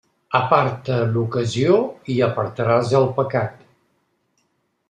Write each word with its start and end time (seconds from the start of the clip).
Aparta 0.37 0.95
l'ocasió 1.17 1.77
i 2.15 2.17
apartaràs 2.31 2.97
el 3.01 3.09
pecat. 3.19 3.63